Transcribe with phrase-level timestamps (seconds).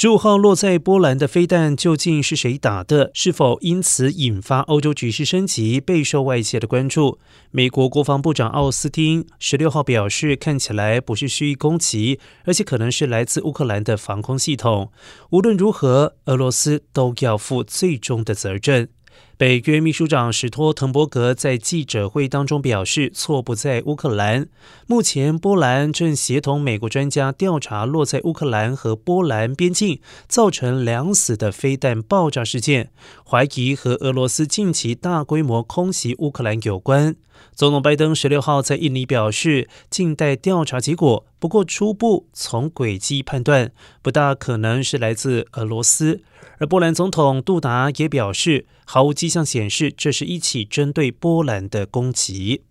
[0.00, 3.10] 十五号落在波兰的飞弹究竟是谁打的？
[3.12, 7.18] 是否因此引发欧洲局势升级，备受外界的关注。
[7.50, 14.90] 美国国防部长奥斯汀十六号表示，看起来不是蓄意攻击，而且可能是来自乌克兰的防空系统。
[15.32, 18.88] 无论如何，俄罗斯都要负最终的责任。
[19.40, 24.46] 北约秘书长史托滕伯格在记者会当中表示，错不在乌克兰。
[24.86, 29.98] 目前，波兰正协同美国专家调查落在乌克兰和波兰边境
[30.28, 32.90] 造成两死的飞弹爆炸事件，
[33.26, 37.16] 怀疑和俄罗斯近期大规模空袭乌克兰有关。
[37.54, 41.24] 总统拜登十六号在印尼表示，静待调查结果。
[41.38, 43.72] 不过，初步从轨迹判断，
[44.02, 46.20] 不大可能是来自俄罗斯。
[46.58, 52.62] 而波兰总统杜达也表示，毫无迹象显示这是一起针对波兰的攻击。